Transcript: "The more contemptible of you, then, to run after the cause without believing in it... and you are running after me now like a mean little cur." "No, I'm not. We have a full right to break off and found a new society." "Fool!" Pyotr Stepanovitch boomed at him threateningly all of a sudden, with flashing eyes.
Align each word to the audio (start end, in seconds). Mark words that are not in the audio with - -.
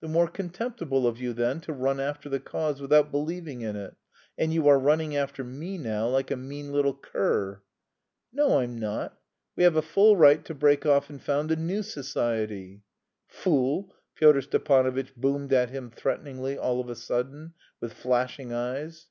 "The 0.00 0.06
more 0.06 0.28
contemptible 0.28 1.04
of 1.04 1.18
you, 1.18 1.32
then, 1.32 1.60
to 1.62 1.72
run 1.72 1.98
after 1.98 2.28
the 2.28 2.38
cause 2.38 2.80
without 2.80 3.10
believing 3.10 3.60
in 3.62 3.74
it... 3.74 3.96
and 4.38 4.52
you 4.52 4.68
are 4.68 4.78
running 4.78 5.16
after 5.16 5.42
me 5.42 5.78
now 5.78 6.06
like 6.06 6.30
a 6.30 6.36
mean 6.36 6.70
little 6.70 6.94
cur." 6.94 7.60
"No, 8.32 8.60
I'm 8.60 8.78
not. 8.78 9.18
We 9.56 9.64
have 9.64 9.74
a 9.74 9.82
full 9.82 10.16
right 10.16 10.44
to 10.44 10.54
break 10.54 10.86
off 10.86 11.10
and 11.10 11.20
found 11.20 11.50
a 11.50 11.56
new 11.56 11.82
society." 11.82 12.84
"Fool!" 13.26 13.92
Pyotr 14.14 14.42
Stepanovitch 14.42 15.16
boomed 15.16 15.52
at 15.52 15.70
him 15.70 15.90
threateningly 15.90 16.56
all 16.56 16.80
of 16.80 16.88
a 16.88 16.94
sudden, 16.94 17.54
with 17.80 17.92
flashing 17.94 18.52
eyes. 18.52 19.08